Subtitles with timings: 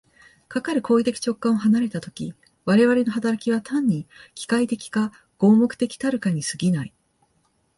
[0.47, 2.33] かかる行為的直観を離れた時、
[2.65, 6.93] 我々の働きは単に機械的か合目的的たるかに過ぎない。